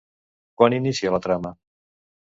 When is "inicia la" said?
0.79-1.23